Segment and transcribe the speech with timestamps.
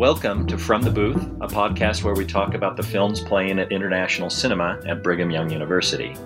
[0.00, 3.70] Welcome to From the Booth, a podcast where we talk about the films playing at
[3.70, 6.16] international cinema at Brigham Young University.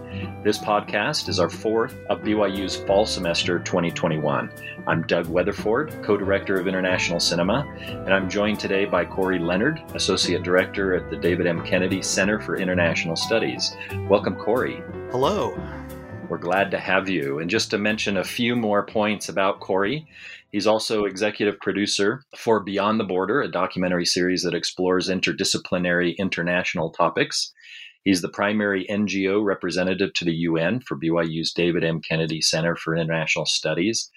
[0.45, 4.53] This podcast is our fourth of BYU's fall semester 2021.
[4.87, 9.83] I'm Doug Weatherford, co director of international cinema, and I'm joined today by Corey Leonard,
[9.95, 11.61] associate director at the David M.
[11.65, 13.75] Kennedy Center for International Studies.
[14.09, 14.85] Welcome, Corey.
[15.11, 15.61] Hello.
[16.29, 17.41] We're glad to have you.
[17.41, 20.07] And just to mention a few more points about Corey,
[20.55, 26.91] He's also executive producer for Beyond the Border, a documentary series that explores interdisciplinary international
[26.91, 27.53] topics.
[28.05, 32.01] He's the primary NGO representative to the UN for BYU's David M.
[32.01, 34.13] Kennedy Center for International Studies.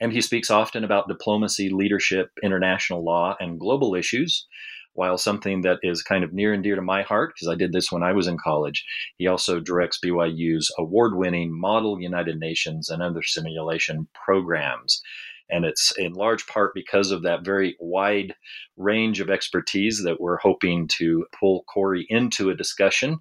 [0.00, 4.46] And he speaks often about diplomacy, leadership, international law, and global issues.
[4.94, 7.74] While something that is kind of near and dear to my heart, because I did
[7.74, 8.86] this when I was in college,
[9.18, 15.02] he also directs BYU's award winning Model United Nations and other simulation programs.
[15.50, 18.34] And it's in large part because of that very wide
[18.76, 23.18] range of expertise that we're hoping to pull Corey into a discussion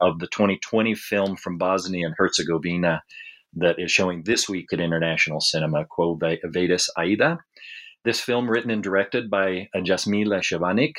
[0.00, 3.02] of the 2020 film from Bosnia and Herzegovina
[3.54, 7.38] that is showing this week at International Cinema, Quo Vadis Aida.
[8.04, 10.92] This film, written and directed by Jasmila Žbanić,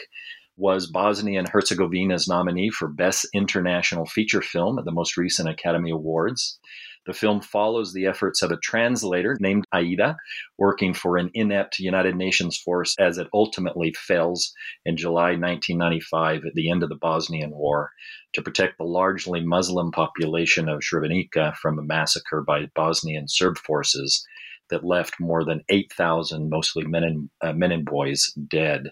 [0.58, 5.92] was Bosnia and Herzegovina's nominee for Best International Feature Film at the most recent Academy
[5.92, 6.60] Awards.
[7.08, 10.18] The film follows the efforts of a translator named Aida,
[10.58, 14.54] working for an inept United Nations force as it ultimately fails
[14.86, 17.92] in July 1995 at the end of the Bosnian War
[18.34, 24.28] to protect the largely Muslim population of Srebrenica from a massacre by Bosnian Serb forces
[24.70, 28.92] that left more than 8,000, mostly men and, uh, men and boys, dead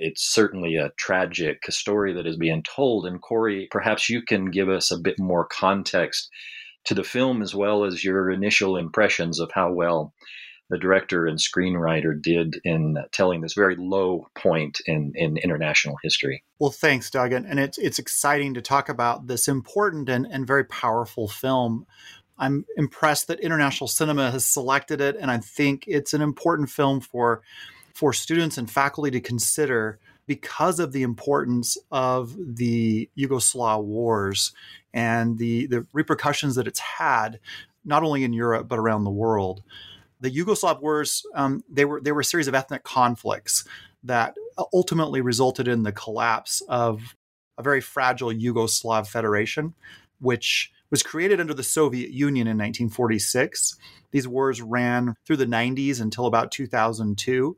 [0.00, 3.04] it's certainly a tragic story that is being told.
[3.04, 6.30] And Corey, perhaps you can give us a bit more context
[6.88, 10.14] to the film as well as your initial impressions of how well
[10.70, 16.42] the director and screenwriter did in telling this very low point in, in international history.
[16.58, 17.32] Well, thanks, Doug.
[17.32, 21.86] And it's, it's exciting to talk about this important and, and very powerful film.
[22.38, 27.00] I'm impressed that International Cinema has selected it, and I think it's an important film
[27.00, 27.42] for,
[27.92, 34.52] for students and faculty to consider because of the importance of the Yugoslav wars
[34.98, 37.38] and the, the repercussions that it's had,
[37.84, 39.62] not only in Europe, but around the world.
[40.20, 43.64] The Yugoslav wars, um, they, were, they were a series of ethnic conflicts
[44.02, 44.34] that
[44.72, 47.14] ultimately resulted in the collapse of
[47.56, 49.74] a very fragile Yugoslav federation,
[50.18, 53.76] which was created under the Soviet Union in 1946.
[54.10, 57.56] These wars ran through the 90s until about 2002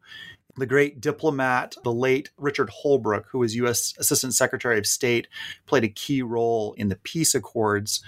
[0.60, 3.94] the great diplomat, the late Richard Holbrooke, who was U.S.
[3.98, 5.28] Assistant Secretary of State,
[5.66, 8.02] played a key role in the peace accords,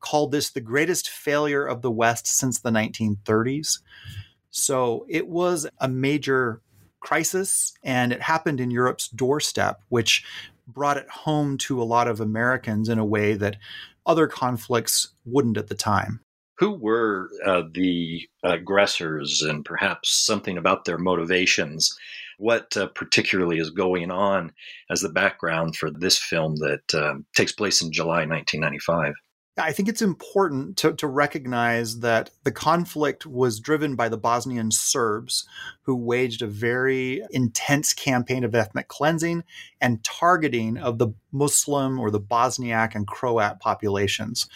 [0.00, 3.78] called this the greatest failure of the West since the 1930s.
[4.50, 6.60] So it was a major
[7.00, 10.24] crisis, and it happened in Europe's doorstep, which
[10.66, 13.56] brought it home to a lot of Americans in a way that
[14.04, 16.20] other conflicts wouldn't at the time
[16.62, 21.98] who were uh, the aggressors and perhaps something about their motivations?
[22.38, 24.52] What uh, particularly is going on
[24.88, 29.14] as the background for this film that um, takes place in July 1995?
[29.58, 34.70] I think it's important to, to recognize that the conflict was driven by the Bosnian
[34.70, 35.46] Serbs,
[35.82, 39.42] who waged a very intense campaign of ethnic cleansing
[39.80, 44.48] and targeting of the Muslim or the Bosniak and Croat populations.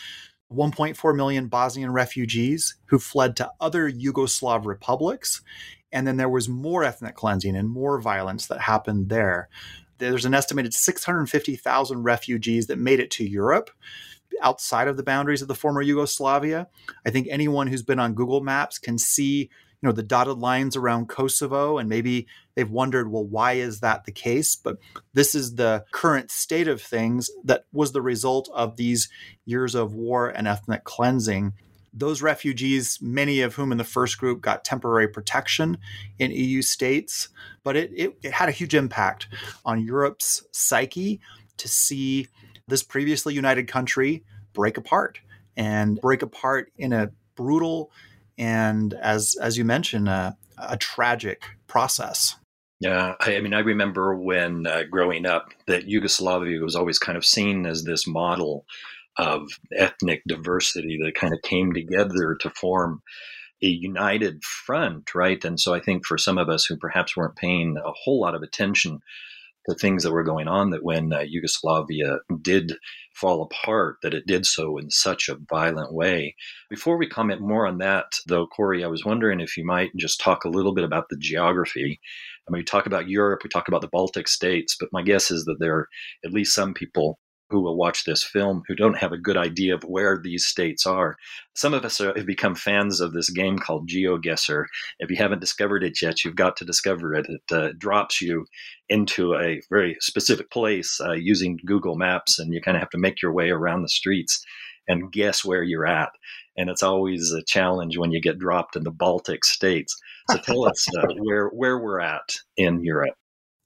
[0.52, 5.42] 1.4 million Bosnian refugees who fled to other Yugoslav republics.
[5.92, 9.48] And then there was more ethnic cleansing and more violence that happened there.
[9.98, 13.70] There's an estimated 650,000 refugees that made it to Europe
[14.42, 16.68] outside of the boundaries of the former Yugoslavia.
[17.06, 19.50] I think anyone who's been on Google Maps can see
[19.80, 24.04] you know the dotted lines around Kosovo and maybe they've wondered well why is that
[24.04, 24.56] the case?
[24.56, 24.78] But
[25.12, 29.08] this is the current state of things that was the result of these
[29.44, 31.52] years of war and ethnic cleansing.
[31.92, 35.78] Those refugees, many of whom in the first group got temporary protection
[36.18, 37.30] in EU states,
[37.64, 39.28] but it, it, it, had a huge impact
[39.64, 41.20] on Europe's psyche
[41.56, 42.28] to see
[42.68, 45.20] this previously united country break apart
[45.56, 47.90] and break apart in a brutal
[48.38, 52.36] and as as you mentioned, uh, a tragic process.
[52.80, 57.16] Yeah, I, I, mean, I remember when uh, growing up that Yugoslavia was always kind
[57.16, 58.66] of seen as this model
[59.16, 63.02] of ethnic diversity that kind of came together to form
[63.62, 65.42] a united front, right?
[65.42, 68.34] And so I think for some of us who perhaps weren't paying a whole lot
[68.34, 69.00] of attention
[69.66, 72.74] the things that were going on that when uh, Yugoslavia did
[73.14, 76.34] fall apart, that it did so in such a violent way.
[76.70, 80.20] Before we comment more on that, though, Corey, I was wondering if you might just
[80.20, 82.00] talk a little bit about the geography.
[82.46, 85.30] I mean, we talk about Europe, we talk about the Baltic states, but my guess
[85.30, 85.88] is that there are
[86.24, 87.18] at least some people
[87.50, 90.86] who will watch this film who don't have a good idea of where these states
[90.86, 91.16] are.
[91.54, 94.64] Some of us are, have become fans of this game called GeoGuessr.
[94.98, 97.26] If you haven't discovered it yet, you've got to discover it.
[97.28, 98.46] It uh, drops you
[98.88, 102.98] into a very specific place uh, using Google Maps, and you kind of have to
[102.98, 104.44] make your way around the streets
[104.88, 106.10] and guess where you're at.
[106.56, 109.94] And it's always a challenge when you get dropped in the Baltic states.
[110.30, 113.14] So tell us uh, where where we're at in Europe.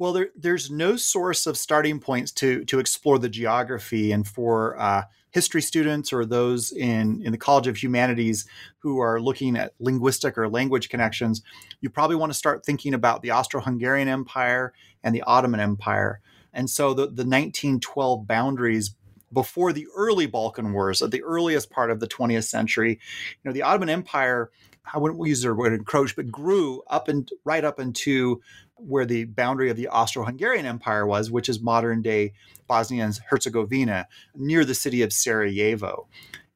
[0.00, 4.80] Well, there, there's no source of starting points to to explore the geography, and for
[4.80, 8.46] uh, history students or those in in the College of Humanities
[8.78, 11.42] who are looking at linguistic or language connections,
[11.82, 14.72] you probably want to start thinking about the Austro-Hungarian Empire
[15.04, 16.22] and the Ottoman Empire.
[16.54, 18.94] And so the, the 1912 boundaries
[19.34, 23.52] before the early Balkan Wars, at the earliest part of the 20th century, you know,
[23.52, 24.50] the Ottoman Empire
[24.92, 28.40] I wouldn't use the word encroach, but grew up and right up into
[28.74, 32.32] where the boundary of the Austro-Hungarian Empire was, which is modern day
[32.66, 36.08] Bosnia and Herzegovina, near the city of Sarajevo.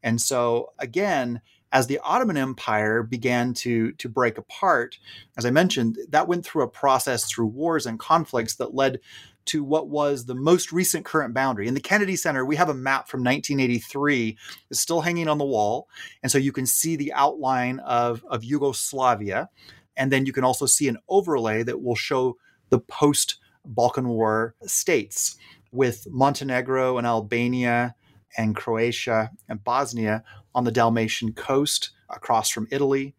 [0.03, 1.41] And so again,
[1.73, 4.99] as the Ottoman Empire began to, to break apart,
[5.37, 9.01] as I mentioned, that went through a process through wars and conflicts that led
[9.47, 11.69] to what was the most recent current boundary.
[11.69, 14.37] In the Kennedy Center, we have a map from 1983
[14.69, 15.89] that's still hanging on the wall.
[16.23, 19.49] And so you can see the outline of, of Yugoslavia.
[19.97, 22.37] And then you can also see an overlay that will show
[22.71, 25.37] the post Balkan War states
[25.73, 27.95] with Montenegro and Albania
[28.37, 30.25] and Croatia and Bosnia
[30.55, 33.15] on the Dalmatian coast across from Italy.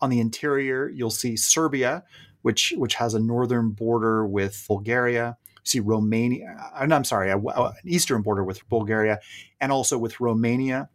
[0.00, 2.04] On the interior, you'll see Serbia,
[2.42, 6.56] which, which has a northern border with Bulgaria see Romania.
[6.74, 9.20] Uh, I'm sorry, an eastern border with Bulgaria,
[9.60, 10.88] and also with Romania,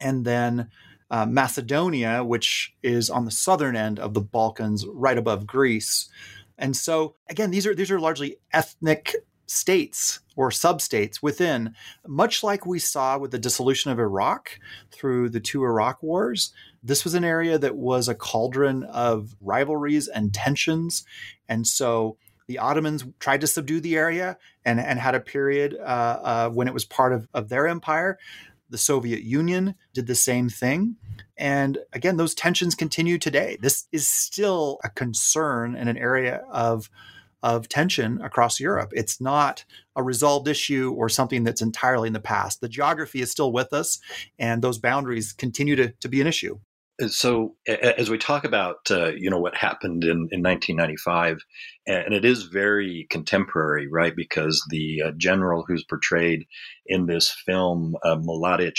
[0.00, 0.68] and then
[1.10, 6.08] uh, Macedonia, which is on the southern end of the Balkans, right above Greece.
[6.56, 9.14] And so, again, these are these are largely ethnic
[9.46, 11.74] states or substates within,
[12.06, 14.58] much like we saw with the dissolution of Iraq
[14.90, 16.52] through the two Iraq wars.
[16.82, 21.04] This was an area that was a cauldron of rivalries and tensions.
[21.48, 22.16] And so
[22.52, 26.68] the Ottomans tried to subdue the area and, and had a period uh, uh, when
[26.68, 28.18] it was part of, of their empire.
[28.68, 30.96] The Soviet Union did the same thing.
[31.38, 33.56] And again, those tensions continue today.
[33.62, 36.90] This is still a concern and an area of,
[37.42, 38.92] of tension across Europe.
[38.94, 39.64] It's not
[39.96, 42.60] a resolved issue or something that's entirely in the past.
[42.60, 43.98] The geography is still with us,
[44.38, 46.58] and those boundaries continue to, to be an issue.
[47.08, 51.38] So, as we talk about, uh, you know, what happened in, in 1995,
[51.86, 54.14] and it is very contemporary, right?
[54.14, 56.46] Because the uh, general who's portrayed
[56.86, 58.78] in this film, uh, Mladic,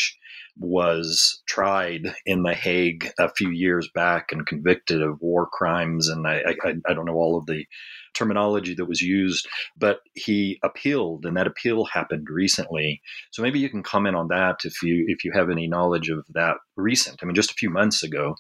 [0.58, 6.08] was tried in The Hague a few years back and convicted of war crimes.
[6.08, 7.66] And I, I, I don't know all of the
[8.14, 9.48] terminology that was used,
[9.78, 13.02] but he appealed, and that appeal happened recently.
[13.32, 16.26] So maybe you can comment on that if you if you have any knowledge of
[16.34, 17.20] that recent.
[17.22, 18.36] I mean, just a few months ago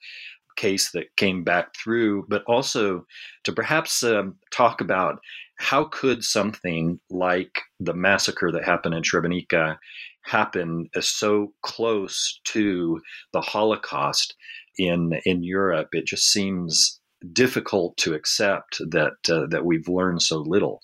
[0.56, 3.06] case that came back through, but also
[3.44, 5.20] to perhaps um, talk about
[5.58, 9.78] how could something like the massacre that happened in Srebrenica
[10.24, 14.36] happen so close to the Holocaust
[14.78, 15.90] in in Europe?
[15.92, 17.00] It just seems
[17.32, 20.82] difficult to accept that uh, that we've learned so little.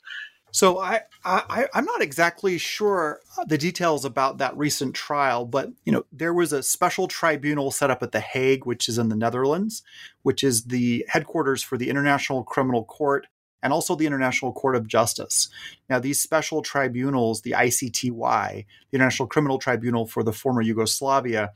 [0.52, 5.92] So I, I I'm not exactly sure the details about that recent trial, but you
[5.92, 9.16] know there was a special tribunal set up at the Hague, which is in the
[9.16, 9.84] Netherlands,
[10.24, 13.28] which is the headquarters for the International Criminal Court
[13.62, 15.50] and also the International Court of Justice.
[15.90, 21.52] Now these special tribunals, the ICTY, the International Criminal Tribunal for the former Yugoslavia,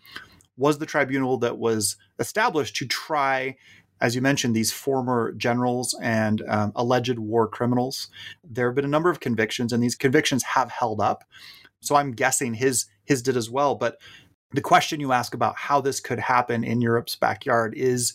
[0.57, 3.55] was the tribunal that was established to try
[4.01, 8.09] as you mentioned, these former generals and um, alleged war criminals.
[8.43, 11.23] There have been a number of convictions, and these convictions have held up.
[11.79, 13.75] So I'm guessing his his did as well.
[13.75, 13.97] But
[14.51, 18.13] the question you ask about how this could happen in Europe's backyard is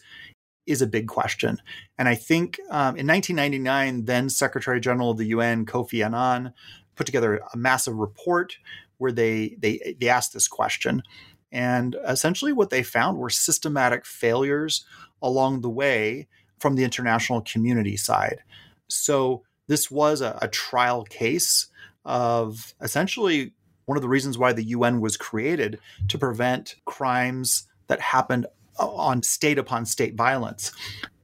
[0.68, 1.60] is a big question.
[1.96, 6.52] And I think um, in 1999, then Secretary General of the UN Kofi Annan
[6.94, 8.58] put together a massive report
[8.98, 11.02] where they they they asked this question.
[11.50, 14.84] And essentially, what they found were systematic failures
[15.22, 18.40] along the way from the international community side.
[18.88, 21.68] So this was a, a trial case
[22.04, 23.52] of essentially
[23.87, 28.46] one of the reasons why the UN was created to prevent crimes that happened
[28.78, 30.73] on state upon state violence.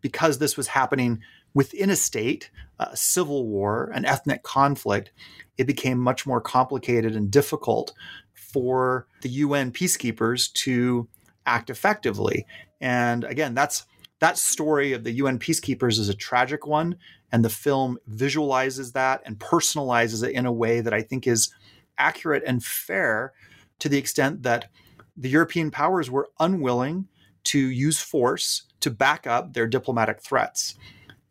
[0.04, 1.18] because this was happening
[1.54, 5.12] within a state, a civil war, an ethnic conflict,
[5.56, 7.94] it became much more complicated and difficult
[8.34, 11.08] for the UN peacekeepers to
[11.46, 12.44] act effectively.
[12.82, 13.87] And again, that's
[14.18, 16.96] that story of the UN peacekeepers is a tragic one,
[17.32, 21.50] and the film visualizes that and personalizes it in a way that I think is
[21.96, 23.32] accurate and fair
[23.78, 24.68] to the extent that
[25.16, 27.08] the European powers were unwilling
[27.44, 30.74] to use force to back up their diplomatic threats.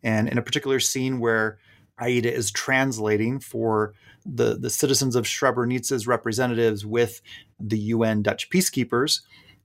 [0.02, 1.58] And in a particular scene where
[1.98, 3.94] Aida is translating for
[4.26, 7.20] the, the citizens of Srebrenica's representatives with
[7.60, 9.20] the UN Dutch peacekeepers,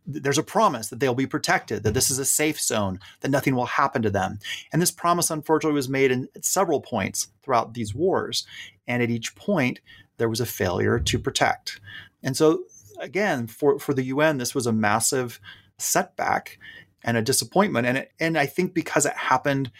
[0.06, 3.56] there's a promise that they'll be protected, that this is a safe zone, that nothing
[3.56, 4.40] will happen to them.
[4.72, 8.46] And this promise, unfortunately, was made in several points throughout these wars.
[8.88, 9.82] And at each point,
[10.18, 11.80] there was a failure to protect.
[12.24, 12.64] And so,
[13.00, 15.40] again, for, for the UN, this was a massive
[15.82, 16.60] setback
[17.04, 17.88] and a disappointment.
[17.88, 19.72] And, it, and I think because it happened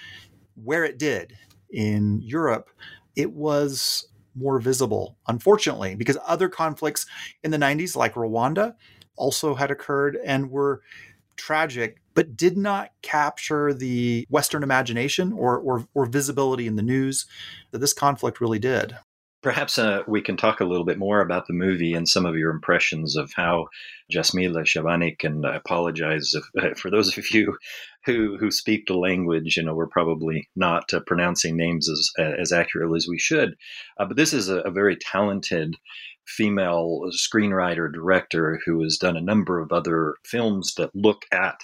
[0.56, 1.36] where it did
[1.70, 2.70] in Europe,
[3.16, 7.06] it was more visible, unfortunately, because other conflicts
[7.44, 8.76] in the 90s, like Rwanda,
[9.16, 10.82] also had occurred and were
[11.36, 17.26] tragic, but did not capture the Western imagination or, or, or visibility in the news
[17.72, 18.96] that this conflict really did.
[19.42, 22.36] Perhaps uh, we can talk a little bit more about the movie and some of
[22.36, 23.68] your impressions of how
[24.12, 27.58] Jasmila Shabanik, and I apologize if, for those of you
[28.06, 32.52] who, who speak the language, you know, we're probably not uh, pronouncing names as, as
[32.52, 33.56] accurately as we should.
[33.98, 35.76] Uh, but this is a, a very talented
[36.30, 41.60] female screenwriter director who has done a number of other films that look at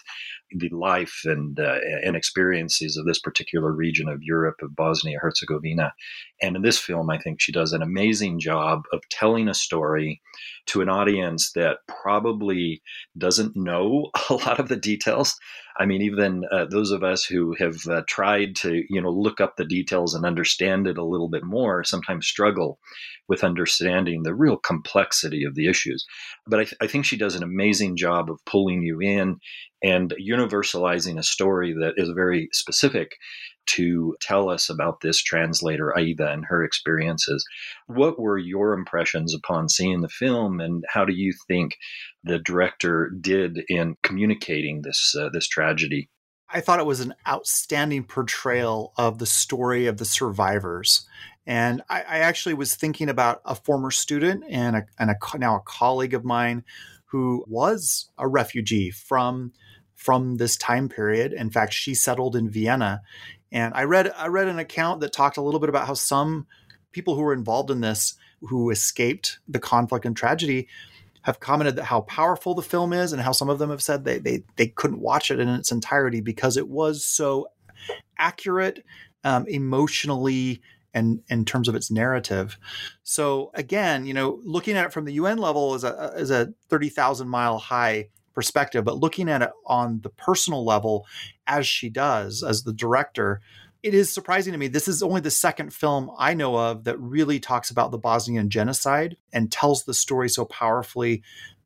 [0.57, 5.93] the life and uh, and experiences of this particular region of Europe of Bosnia Herzegovina.
[6.41, 10.21] And in this film, I think she does an amazing job of telling a story
[10.67, 12.81] to an audience that probably
[13.17, 15.35] doesn't know a lot of the details.
[15.77, 19.41] I mean, even uh, those of us who have uh, tried to, you know, look
[19.41, 22.79] up the details and understand it a little bit more sometimes struggle
[23.27, 26.05] with understanding the real complexity of the issues.
[26.47, 29.37] But I, th- I think she does an amazing job of pulling you in
[29.83, 33.17] and universalizing a story that is very specific
[33.67, 37.45] to tell us about this translator, Aida, and her experiences.
[37.87, 41.77] What were your impressions upon seeing the film, and how do you think
[42.23, 46.09] the director did in communicating this uh, this tragedy?
[46.49, 51.07] I thought it was an outstanding portrayal of the story of the survivors.
[51.47, 55.57] And I, I actually was thinking about a former student and, a, and a, now
[55.57, 56.63] a colleague of mine
[57.05, 59.53] who was a refugee from
[59.95, 61.31] from this time period.
[61.31, 63.01] In fact, she settled in Vienna
[63.51, 66.47] and I read I read an account that talked a little bit about how some
[66.91, 70.67] people who were involved in this, who escaped the conflict and tragedy,
[71.23, 74.03] have commented that how powerful the film is, and how some of them have said
[74.03, 77.47] they they they couldn't watch it in its entirety because it was so
[78.17, 78.83] accurate,
[79.23, 80.61] um, emotionally,
[80.93, 82.57] and in terms of its narrative.
[83.03, 86.53] So again, you know, looking at it from the UN level is a is a
[86.69, 91.07] thirty thousand mile high perspective, but looking at it on the personal level,
[91.47, 93.41] as she does as the director,
[93.81, 94.67] it is surprising to me.
[94.67, 98.49] This is only the second film I know of that really talks about the Bosnian
[98.49, 101.23] genocide and tells the story so powerfully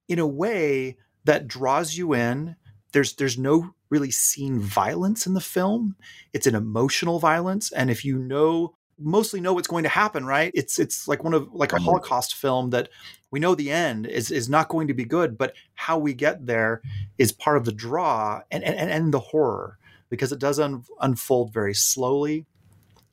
[0.07, 2.55] in a way that draws you in.
[2.91, 5.95] There's there's no really seen violence in the film.
[6.33, 10.51] It's an emotional violence, and if you know mostly know what's going to happen, right?
[10.53, 12.89] It's it's like one of like a Holocaust film that
[13.31, 16.45] we know the end is is not going to be good, but how we get
[16.45, 16.81] there
[17.17, 19.77] is part of the draw and and, and the horror
[20.09, 22.45] because it does un, unfold very slowly.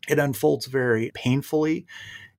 [0.09, 1.87] It unfolds very painfully.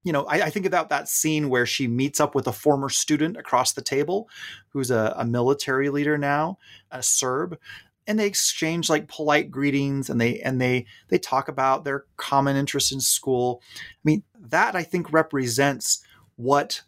[0.03, 2.87] You know, I, I, think about that scene where she meets up with a former
[2.87, 4.29] student across the table
[4.69, 6.59] who's a, a military leader now,
[6.91, 7.59] a Serb,
[8.07, 12.55] and they exchange like polite greetings and they and they they talk about their common
[12.55, 13.61] interests in school.
[13.77, 16.01] I mean that i think represents
[16.37, 16.81] what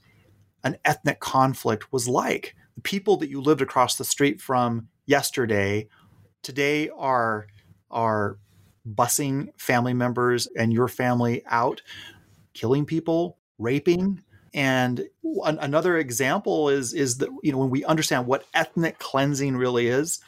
[0.63, 2.55] an ethnic conflict was like.
[2.75, 5.87] The people that you lived across the street from yesterday
[6.41, 7.47] today are
[7.91, 8.37] are
[8.87, 11.81] busing family members and your family out
[12.53, 15.07] killing people raping and
[15.43, 20.19] another example is is that you know when we understand what ethnic cleansing really is,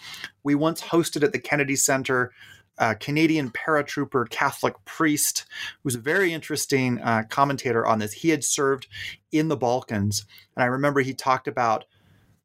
[0.43, 2.31] we once hosted at the Kennedy Center
[2.77, 5.45] a Canadian paratrooper Catholic priest
[5.83, 8.13] who's a very interesting uh, commentator on this.
[8.13, 8.87] He had served
[9.31, 10.25] in the Balkans,
[10.55, 11.85] and I remember he talked about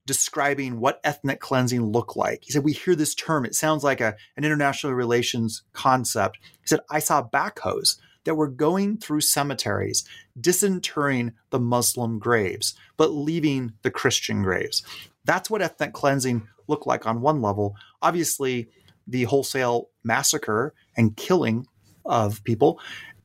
[0.04, 2.44] describing what ethnic cleansing looked like.
[2.44, 6.38] He said, We hear this term, it sounds like a, an international relations concept.
[6.42, 10.04] He said, I saw backhoes that were going through cemeteries,
[10.38, 14.82] disinterring the Muslim graves, but leaving the Christian graves.
[15.24, 17.74] That's what ethnic cleansing looked like on one level.
[18.02, 18.68] Obviously,
[19.06, 21.66] the wholesale massacre and killing
[22.04, 22.80] of people.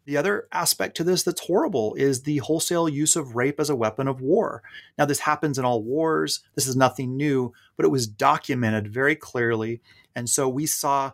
[0.06, 3.76] The other aspect to this that's horrible is the wholesale use of rape as a
[3.76, 4.64] weapon of war.
[4.98, 6.42] Now, this happens in all wars.
[6.56, 9.82] This is nothing new, but it was documented very clearly.
[10.16, 11.12] And so we saw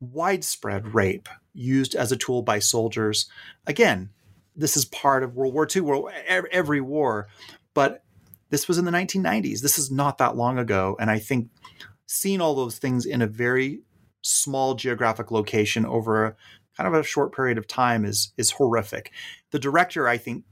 [0.00, 3.28] widespread rape used as a tool by soldiers.
[3.66, 4.10] Again,
[4.54, 7.28] this is part of World War II, World, every war,
[7.74, 8.02] but
[8.50, 9.60] this was in the 1990s.
[9.60, 10.96] This is not that long ago.
[10.98, 11.50] And I think
[12.06, 13.80] seeing all those things in a very
[14.22, 16.36] small geographic location over a
[16.76, 19.12] kind of a short period of time is is horrific.
[19.50, 20.44] The director, I think,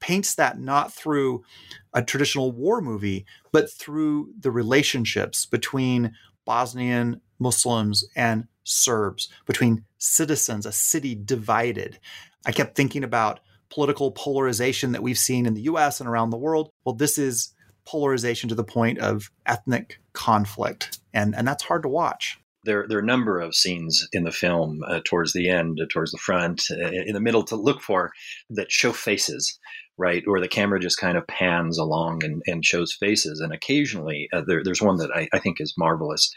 [0.00, 1.44] paints that not through
[1.92, 6.12] a traditional war movie, but through the relationships between
[6.44, 11.98] Bosnian Muslims and Serbs, between citizens, a city divided.
[12.46, 16.36] I kept thinking about political polarization that we've seen in the US and around the
[16.36, 16.70] world.
[16.84, 21.88] Well, this is polarization to the point of ethnic conflict, and, and that's hard to
[21.88, 25.80] watch there, there are a number of scenes in the film uh, towards the end,
[25.80, 28.12] uh, towards the front, uh, in the middle to look for
[28.50, 29.58] that show faces,
[29.96, 30.22] right?
[30.26, 33.40] Or the camera just kind of pans along and, and shows faces.
[33.40, 36.30] And occasionally, uh, there, there's one that I, I, think is marvelous.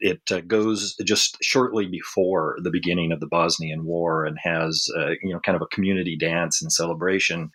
[0.00, 5.10] It uh, goes just shortly before the beginning of the Bosnian War and has, uh,
[5.22, 7.50] you know, kind of a community dance and celebration.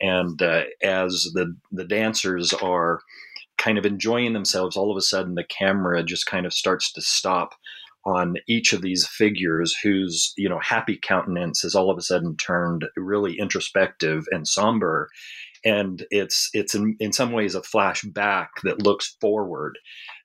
[0.00, 0.40] And
[0.82, 3.02] as the the dancers are
[3.60, 7.02] kind of enjoying themselves, all of a sudden the camera just kind of starts to
[7.02, 7.54] stop
[8.06, 12.34] on each of these figures whose you know happy countenance is all of a sudden
[12.36, 15.10] turned really introspective and somber
[15.64, 19.78] and it's it's in, in some ways a flashback that looks forward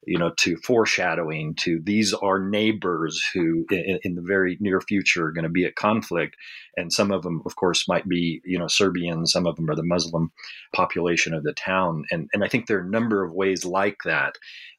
[0.05, 5.27] you know to foreshadowing to these are neighbors who in, in the very near future
[5.27, 6.35] are going to be at conflict.
[6.77, 9.75] And some of them of course might be you know serbian some of them are
[9.75, 10.31] the muslim
[10.73, 12.03] population of the town.
[12.11, 14.35] And and i think there are a number of ways like that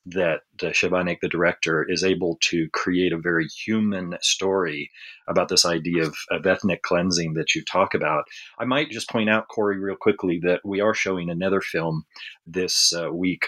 [0.06, 4.90] that uh, Žbanić, the director, is able to create a very human story
[5.28, 8.25] about this idea of, of, ethnic cleansing that you talk about.
[8.58, 12.04] I might just point out, Corey, real quickly, that we are showing another film
[12.46, 13.46] this uh, week.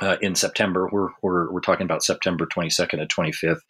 [0.00, 3.60] Uh, in September, we're, we're, we're talking about September 22nd and 25th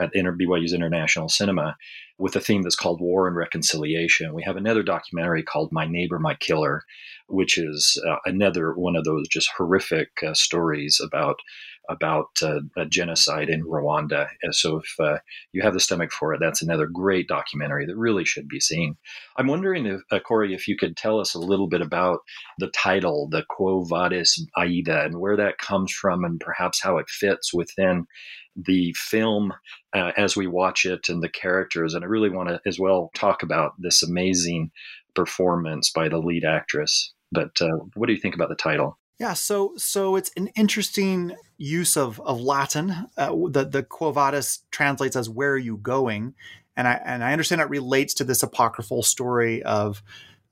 [0.00, 1.76] at Inter- BYU's International Cinema
[2.18, 4.34] with a theme that's called War and Reconciliation.
[4.34, 6.84] We have another documentary called My Neighbor, My Killer,
[7.26, 11.36] which is uh, another one of those just horrific uh, stories about
[11.88, 14.28] about uh, a genocide in Rwanda.
[14.42, 15.18] And so if uh,
[15.52, 18.96] you have the stomach for it, that's another great documentary that really should be seen.
[19.36, 22.20] I'm wondering, if, uh, Corey, if you could tell us a little bit about
[22.58, 27.08] the title, the Quo Vadis Aida, and where that comes from, and perhaps how it
[27.08, 28.06] fits within
[28.54, 29.52] the film
[29.94, 31.94] uh, as we watch it and the characters.
[31.94, 34.70] And I really want to as well talk about this amazing
[35.14, 37.12] performance by the lead actress.
[37.32, 38.98] But uh, what do you think about the title?
[39.22, 43.06] Yeah, so so it's an interesting use of of Latin.
[43.16, 46.34] Uh, the the Quo Vadis translates as "Where are you going?"
[46.76, 50.02] and I and I understand it relates to this apocryphal story of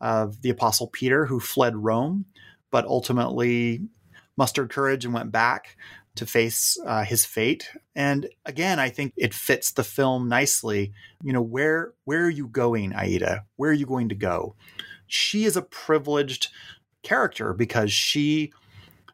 [0.01, 2.27] of the Apostle Peter who fled Rome,
[2.71, 3.89] but ultimately
[4.37, 5.77] mustered courage and went back
[6.15, 7.73] to face uh, his fate.
[7.97, 10.93] And again, I think it fits the film nicely.
[11.25, 13.47] You know, where where are you going, Aida?
[13.57, 14.55] Where are you going to go?
[15.09, 16.51] She is a privileged
[17.03, 18.53] character because she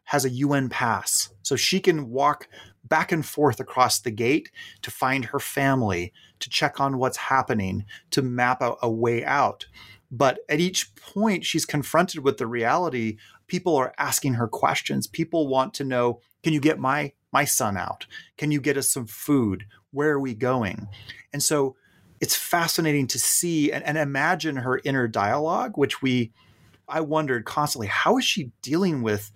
[0.07, 1.29] has a UN pass.
[1.43, 2.47] So she can walk
[2.83, 7.85] back and forth across the gate to find her family, to check on what's happening,
[8.11, 9.65] to map out a way out.
[10.09, 13.17] But at each point, she's confronted with the reality
[13.47, 15.07] people are asking her questions.
[15.07, 18.05] People want to know can you get my, my son out?
[18.37, 19.65] Can you get us some food?
[19.91, 20.87] Where are we going?
[21.33, 21.75] And so
[22.21, 26.31] it's fascinating to see and, and imagine her inner dialogue, which we
[26.87, 29.31] I wondered constantly, how is she dealing with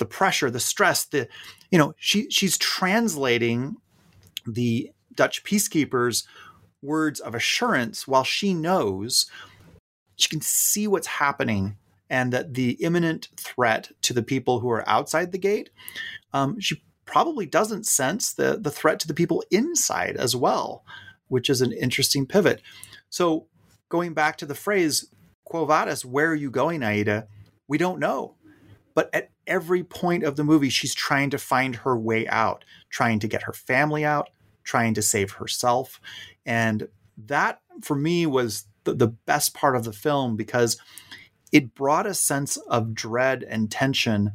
[0.00, 1.28] the pressure, the stress, the
[1.70, 3.76] you know, she she's translating
[4.44, 6.26] the Dutch peacekeepers'
[6.82, 9.30] words of assurance while she knows
[10.16, 11.76] she can see what's happening
[12.08, 15.70] and that the imminent threat to the people who are outside the gate,
[16.32, 20.84] um, she probably doesn't sense the the threat to the people inside as well,
[21.28, 22.60] which is an interesting pivot.
[23.10, 23.46] So
[23.88, 25.06] going back to the phrase
[25.44, 27.26] Quo Vadis, where are you going, Aida?
[27.68, 28.36] We don't know.
[28.94, 33.18] But at every point of the movie, she's trying to find her way out, trying
[33.20, 34.30] to get her family out,
[34.64, 36.00] trying to save herself.
[36.44, 36.88] And
[37.26, 40.76] that, for me, was the, the best part of the film because
[41.52, 44.32] it brought a sense of dread and tension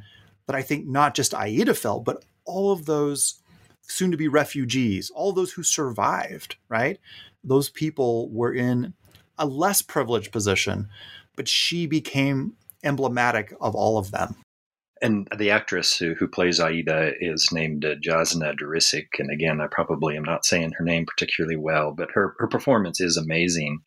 [0.47, 3.41] that I think not just Aida felt, but all of those
[3.81, 6.99] soon to be refugees, all those who survived, right?
[7.43, 8.93] Those people were in
[9.37, 10.89] a less privileged position,
[11.35, 14.35] but she became emblematic of all of them.
[15.05, 19.05] And the actress who, who plays Aida is named uh, Jasna Duricic.
[19.19, 22.99] And again, I probably am not saying her name particularly well, but her, her performance
[22.99, 23.81] is amazing.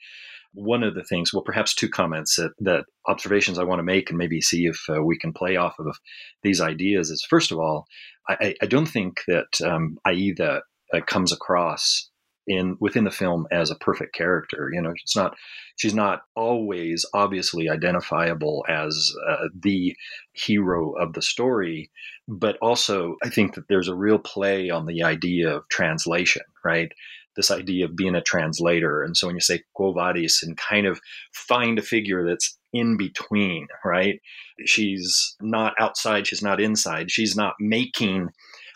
[0.55, 4.11] One of the things, well, perhaps two comments that, that observations I want to make
[4.11, 5.97] and maybe see if uh, we can play off of
[6.45, 7.87] these ideas is first of all,
[8.29, 10.63] I, I don't think that um, Aida
[10.95, 12.11] uh, comes across
[12.49, 14.71] in within the film as a perfect character.
[14.73, 15.37] You know, it's not
[15.77, 19.95] she's not always obviously identifiable as uh, the
[20.33, 21.91] hero of the story,
[22.27, 26.91] but also I think that there's a real play on the idea of translation, right?
[27.37, 30.87] This idea of being a translator, and so when you say quo vadis and kind
[30.87, 31.01] of
[31.33, 34.21] find a figure that's in between, right?
[34.65, 38.31] She's not outside, she's not inside, she's not making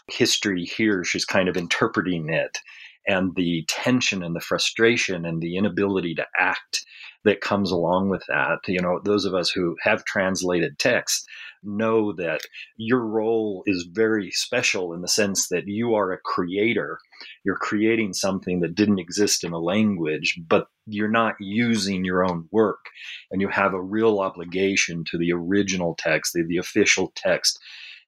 [0.09, 2.59] history here, she's kind of interpreting it
[3.07, 6.85] and the tension and the frustration and the inability to act
[7.25, 8.59] that comes along with that.
[8.67, 11.27] You know, those of us who have translated text
[11.63, 12.41] know that
[12.77, 16.99] your role is very special in the sense that you are a creator.
[17.45, 22.49] You're creating something that didn't exist in a language, but you're not using your own
[22.51, 22.87] work.
[23.31, 27.61] And you have a real obligation to the original text, the, the official text.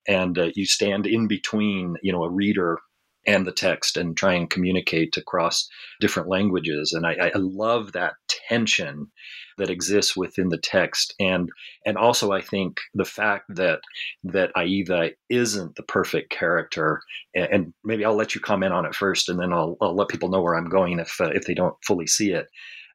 [0.09, 2.78] And uh, you stand in between, you know, a reader
[3.27, 5.69] and the text and try and communicate across
[6.01, 6.93] different languages.
[6.93, 8.15] And I, I, love that
[8.49, 9.11] tension
[9.59, 11.15] that exists within the text.
[11.19, 11.49] And
[11.87, 13.81] and also I think the fact that
[14.25, 17.01] that Aida isn't the perfect character,
[17.35, 20.09] and, and maybe I'll let you comment on it first, and then I'll, I'll let
[20.09, 22.47] people know where I'm going if uh, if they don't fully see it.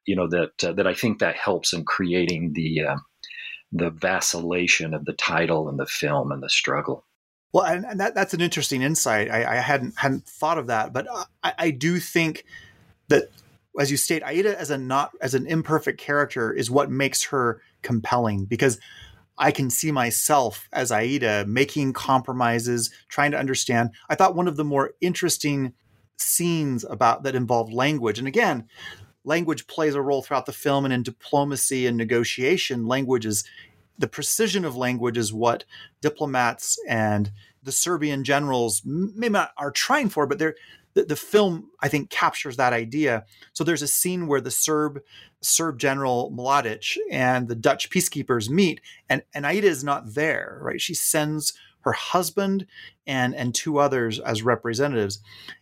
[0.06, 2.96] You know that uh, that I think that helps in creating the uh,
[3.72, 7.06] the vacillation of the title and the film and the struggle.
[7.52, 9.30] Well, and, and that, that's an interesting insight.
[9.30, 12.44] I, I, hadn't hadn't thought of that, but uh, I, I, do think
[13.08, 13.24] that,
[13.78, 17.60] as you state, Aida as a not as an imperfect character is what makes her
[17.82, 18.78] compelling because
[19.36, 23.90] I can see myself as Aida making compromises, trying to understand.
[24.08, 25.72] I thought one of the more interesting
[26.18, 28.68] scenes about that involved language, and again,
[29.24, 33.44] language plays a role throughout the film, and in diplomacy and negotiation, language is
[34.00, 35.64] the precision of language is what
[36.00, 37.30] diplomats and
[37.62, 40.56] the Serbian generals maybe not are trying for, but they're
[40.94, 43.24] the, the, film I think captures that idea.
[43.52, 45.00] So there's a scene where the Serb
[45.40, 50.58] Serb general Mladic and the Dutch peacekeepers meet, and and Aida is not there.
[50.62, 52.66] Right, she sends her husband
[53.06, 55.20] and and two others as representatives,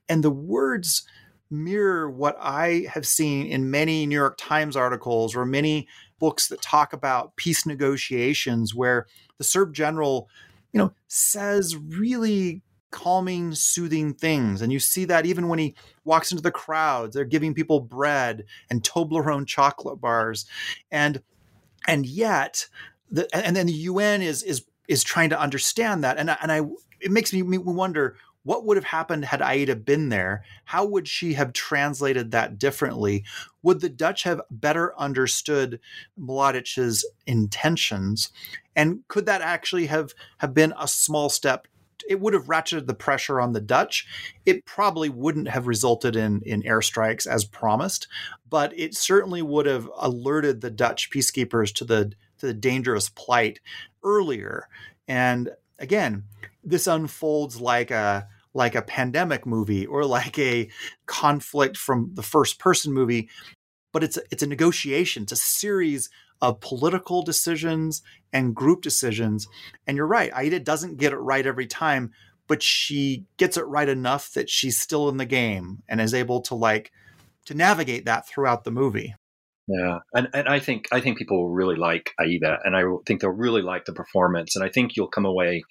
[0.09, 1.07] and the words
[1.51, 5.89] mirror what I have seen in many New York Times articles or many
[6.19, 9.07] books that talk about peace negotiations where
[9.39, 10.29] the Serb general,
[10.73, 14.63] you know, says really calming, soothing things.
[14.63, 18.45] And you see that even when he walks into the crowds, they're giving people bread
[18.71, 20.47] and Toblerone chocolate bars.
[20.91, 21.23] And
[21.87, 22.67] and yet
[23.11, 26.19] the and then the UN is is is trying to understand that.
[26.19, 26.63] And and I
[27.01, 28.17] it makes me wonder
[28.49, 30.43] what would have happened had Aida been there?
[30.65, 33.23] How would she have translated that differently?
[33.63, 35.81] Would the Dutch have better understood
[36.19, 38.31] Mladic's intentions?
[38.75, 41.69] And could that actually have, have been a small step
[42.09, 44.07] it would have ratcheted the pressure on the Dutch.
[44.47, 48.09] It probably wouldn't have resulted in in airstrikes as promised,
[48.49, 53.61] but it certainly would have alerted the Dutch peacekeepers to the to the dangerous plight
[54.03, 54.69] earlier.
[55.07, 56.25] And again,
[56.65, 60.69] this unfolds like a like a pandemic movie or like a
[61.07, 63.31] conflict from the first person movie
[63.93, 69.49] but it's a, it's a negotiation it's a series of political decisions and group decisions.
[69.87, 72.13] And you're right aida doesn't get it right every time
[72.47, 76.41] but she gets it right enough that she's still in the game and is able
[76.43, 76.93] to like
[77.45, 79.15] to navigate that throughout the movie
[79.69, 83.21] yeah, and and I think I think people will really like Aida, and I think
[83.21, 85.63] they'll really like the performance, and I think you'll come away,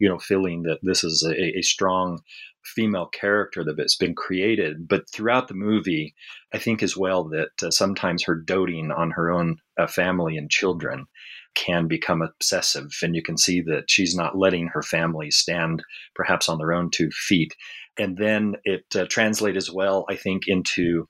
[0.00, 2.18] you know, feeling that this is a, a strong
[2.64, 4.88] female character that's been created.
[4.88, 6.16] But throughout the movie,
[6.52, 10.50] I think as well that uh, sometimes her doting on her own uh, family and
[10.50, 11.06] children
[11.54, 15.84] can become obsessive, and you can see that she's not letting her family stand
[16.16, 17.54] perhaps on their own two feet,
[17.96, 21.06] and then it uh, translates as well, I think, into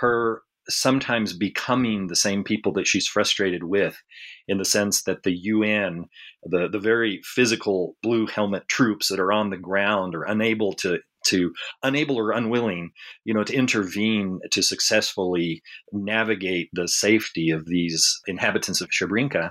[0.00, 4.00] her sometimes becoming the same people that she's frustrated with
[4.46, 6.04] in the sense that the UN,
[6.44, 10.98] the, the very physical blue helmet troops that are on the ground are unable to
[11.26, 11.52] to
[11.82, 12.90] unable or unwilling,
[13.24, 19.50] you know, to intervene to successfully navigate the safety of these inhabitants of Srebrenica,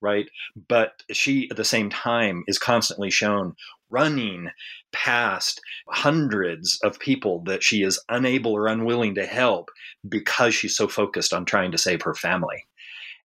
[0.00, 0.26] right?
[0.68, 3.54] But she, at the same time, is constantly shown
[3.90, 4.50] running
[4.92, 9.70] past hundreds of people that she is unable or unwilling to help
[10.08, 12.64] because she's so focused on trying to save her family.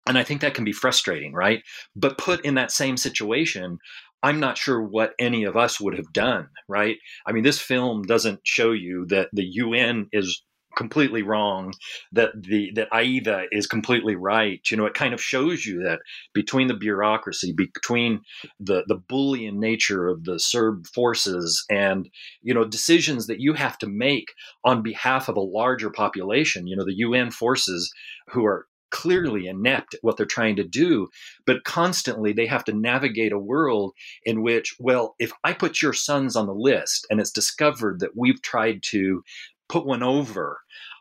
[0.08, 1.63] And I think that can be frustrating, right?
[1.96, 3.80] But put in that same situation,
[4.22, 6.98] I'm not sure what any of us would have done, right?
[7.26, 10.44] I mean, this film doesn't show you that the UN is
[10.75, 11.73] completely wrong
[12.11, 15.99] that the that aida is completely right you know it kind of shows you that
[16.33, 18.21] between the bureaucracy between
[18.59, 22.09] the the bullying nature of the serb forces and
[22.41, 24.33] you know decisions that you have to make
[24.63, 27.91] on behalf of a larger population you know the un forces
[28.29, 31.09] who are clearly inept at what they're trying to do,
[31.45, 35.91] but constantly they have to navigate a world in which, well, if I put your
[35.91, 39.21] sons on the list and it's discovered that we've tried to
[39.69, 40.60] put one over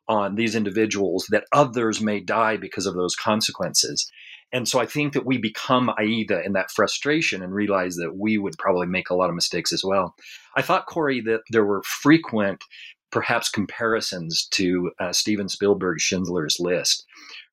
[0.08, 4.10] on these individuals that others may die because of those consequences.
[4.52, 8.38] And so I think that we become Aida in that frustration and realize that we
[8.38, 10.14] would probably make a lot of mistakes as well.
[10.56, 12.62] I thought, Corey, that there were frequent,
[13.10, 17.04] perhaps, comparisons to uh, Steven Spielberg's Schindler's List,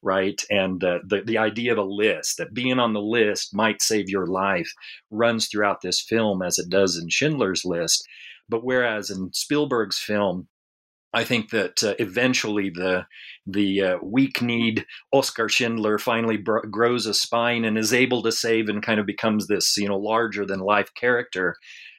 [0.03, 0.39] right?
[0.51, 4.07] And uh, the, the idea of a list, that being on the list might save
[4.07, 4.71] your life,
[5.09, 8.05] runs throughout this film as it does in Schindler's List.
[8.47, 10.49] But whereas in Spielberg's film,
[11.13, 13.05] I think that uh, eventually the
[13.45, 18.69] the uh, weak-kneed Oskar Schindler finally br- grows a spine and is able to save
[18.69, 21.55] and kind of becomes this you know larger than life character.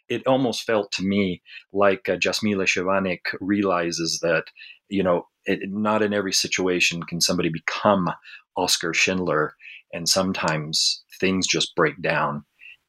[0.08, 4.44] It almost felt to me like uh, Jasmila Žbanić realizes that
[4.88, 8.08] you know it, not in every situation can somebody become
[8.56, 9.54] Oskar Schindler,
[9.92, 12.44] and sometimes things just break down.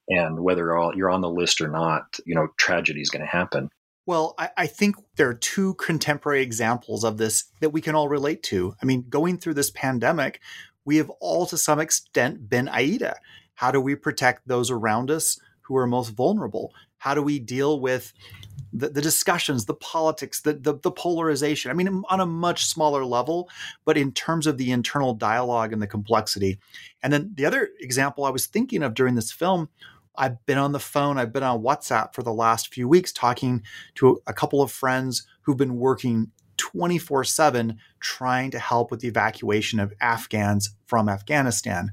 [0.09, 3.69] And whether you're on the list or not, you know, tragedy is going to happen.
[4.05, 8.09] Well, I, I, think there are two contemporary examples of this that we can all
[8.09, 8.75] relate to.
[8.81, 10.41] I mean, going through this pandemic,
[10.83, 13.15] we have all to some extent been Aida.
[13.55, 16.73] How do we protect those around us who are most vulnerable?
[16.97, 18.13] How do we deal with
[18.73, 21.71] the, the discussions, the politics, the, the, the polarization?
[21.71, 23.49] I mean, on a much smaller level,
[23.85, 26.59] but in terms of the internal dialogue and the complexity.
[27.01, 29.69] And then the other example I was thinking of during this film
[30.15, 33.63] I've been on the phone, I've been on WhatsApp for the last few weeks talking
[33.95, 39.07] to a couple of friends who've been working 24 7 trying to help with the
[39.07, 41.91] evacuation of Afghans from Afghanistan.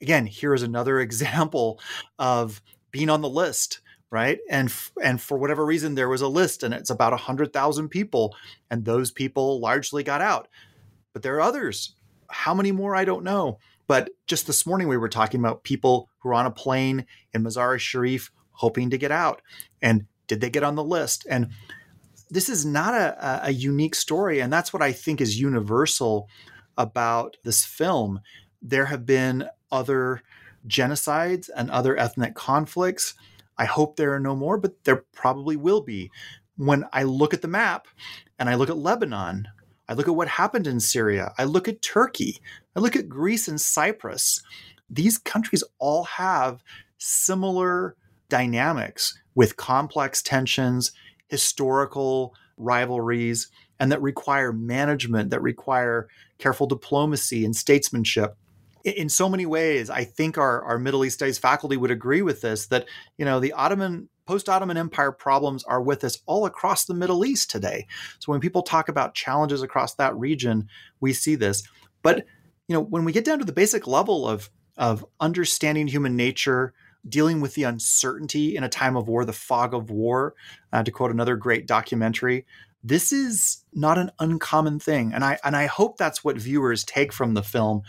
[0.00, 1.80] Again, here's another example
[2.18, 3.80] of being on the list
[4.12, 4.40] right?
[4.50, 4.70] And
[5.02, 8.36] and for whatever reason there was a list and it's about 100,000 people
[8.70, 10.48] and those people largely got out.
[11.14, 11.94] But there are others.
[12.28, 12.94] How many more?
[12.94, 13.58] I don't know.
[13.86, 17.42] But just this morning, we were talking about people who are on a plane in
[17.42, 19.42] Mazar Sharif hoping to get out.
[19.80, 21.26] And did they get on the list?
[21.28, 21.50] And
[22.30, 24.40] this is not a, a unique story.
[24.40, 26.28] And that's what I think is universal
[26.78, 28.20] about this film.
[28.60, 30.22] There have been other
[30.66, 33.14] genocides and other ethnic conflicts.
[33.58, 36.10] I hope there are no more, but there probably will be.
[36.56, 37.86] When I look at the map
[38.38, 39.48] and I look at Lebanon,
[39.88, 41.32] I look at what happened in Syria.
[41.36, 42.38] I look at Turkey.
[42.74, 44.42] I look at Greece and Cyprus.
[44.90, 46.62] These countries all have
[46.98, 47.96] similar
[48.28, 50.92] dynamics with complex tensions,
[51.28, 53.48] historical rivalries,
[53.80, 58.36] and that require management, that require careful diplomacy and statesmanship.
[58.84, 62.40] In so many ways, I think our, our Middle East studies faculty would agree with
[62.40, 66.84] this that, you know, the Ottoman post Ottoman Empire problems are with us all across
[66.84, 67.86] the Middle East today.
[68.18, 70.68] So when people talk about challenges across that region,
[71.00, 71.62] we see this.
[72.02, 72.26] But
[72.68, 76.72] you know, when we get down to the basic level of of understanding human nature,
[77.08, 80.34] dealing with the uncertainty in a time of war, the fog of war,
[80.72, 82.46] uh, to quote another great documentary,
[82.84, 87.12] this is not an uncommon thing and i and i hope that's what viewers take
[87.12, 87.80] from the film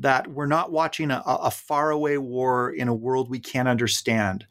[0.00, 4.44] that we're not watching a, a faraway war in a world we can't understand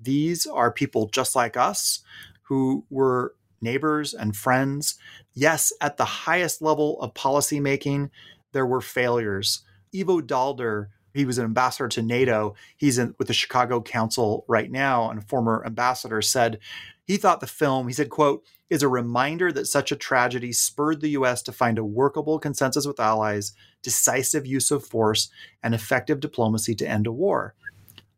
[0.00, 2.04] these are people just like us
[2.42, 4.98] who were neighbors and friends.
[5.32, 8.10] Yes, at the highest level of policymaking,
[8.52, 9.62] there were failures.
[9.94, 12.54] Ivo Daalder, he was an ambassador to NATO.
[12.76, 16.58] He's in, with the Chicago Council right now, and a former ambassador said
[17.04, 21.00] he thought the film, he said, quote, is a reminder that such a tragedy spurred
[21.00, 25.30] the US to find a workable consensus with allies, decisive use of force,
[25.62, 27.54] and effective diplomacy to end a war.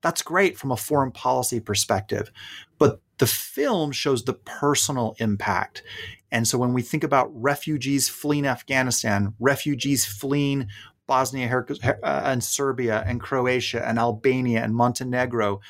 [0.01, 2.31] That's great from a foreign policy perspective.
[2.79, 5.83] But the film shows the personal impact.
[6.31, 10.69] And so when we think about refugees fleeing Afghanistan, refugees fleeing
[11.07, 15.61] Bosnia uh, and Serbia and Croatia and Albania and Montenegro,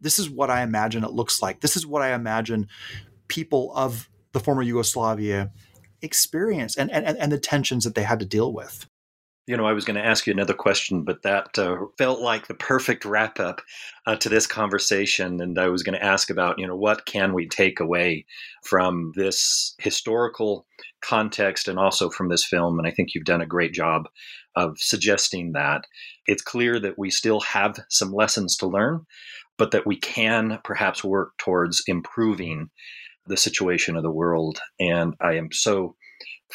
[0.00, 1.60] this is what I imagine it looks like.
[1.60, 2.68] This is what I imagine
[3.28, 5.50] people of the former Yugoslavia
[6.02, 8.86] experience and, and, and the tensions that they had to deal with.
[9.46, 12.46] You know, I was going to ask you another question, but that uh, felt like
[12.46, 13.60] the perfect wrap up
[14.06, 15.40] uh, to this conversation.
[15.40, 18.24] And I was going to ask about, you know, what can we take away
[18.62, 20.64] from this historical
[21.00, 22.78] context and also from this film?
[22.78, 24.08] And I think you've done a great job
[24.56, 25.84] of suggesting that.
[26.26, 29.06] It's clear that we still have some lessons to learn
[29.58, 32.70] but that we can perhaps work towards improving
[33.26, 34.60] the situation of the world.
[34.80, 35.94] And I am so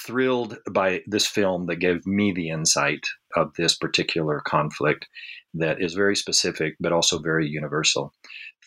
[0.06, 3.00] thrilled by this film that gave me the insight
[3.36, 5.08] of this particular conflict
[5.54, 8.14] that is very specific but also very universal.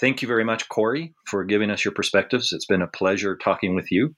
[0.01, 2.53] Thank you very much, Corey, for giving us your perspectives.
[2.53, 4.15] It's been a pleasure talking with you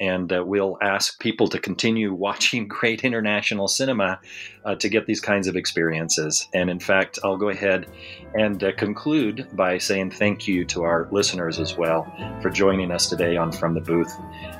[0.00, 4.18] and uh, we'll ask people to continue watching great international cinema
[4.64, 6.48] uh, to get these kinds of experiences.
[6.54, 7.86] And in fact, I'll go ahead
[8.34, 12.10] and uh, conclude by saying thank you to our listeners as well
[12.42, 14.12] for joining us today on From the Booth.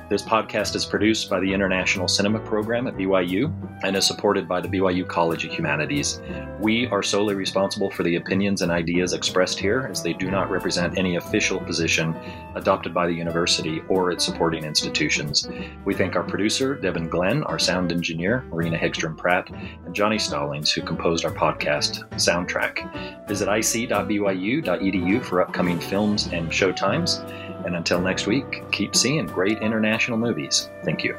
[0.09, 4.59] This podcast is produced by the International Cinema Program at BYU and is supported by
[4.59, 6.19] the BYU College of Humanities.
[6.59, 10.51] We are solely responsible for the opinions and ideas expressed here, as they do not
[10.51, 12.13] represent any official position
[12.55, 15.30] adopted by the university or its supporting institutions.
[15.85, 20.71] We thank our producer, Devin Glenn, our sound engineer, Marina Hegstrom Pratt, and Johnny Stallings,
[20.71, 23.27] who composed our podcast soundtrack.
[23.27, 27.23] Visit ic.byu.edu for upcoming films and showtimes.
[27.65, 30.69] And until next week, keep seeing great international movies.
[30.83, 31.15] Thank you.